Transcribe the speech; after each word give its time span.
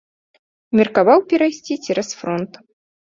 Меркаваў 0.79 1.19
перайсці 1.33 1.73
цераз 1.89 2.09
фронт. 2.23 2.53